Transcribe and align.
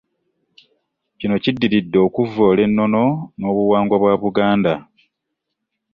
Kino 1.19 1.35
kiddiridde 1.43 1.97
okuvvoola 2.07 2.61
ennono 2.67 3.03
n'obuwangwa 3.39 3.95
bwa 4.01 4.13
Buganda. 4.21 4.73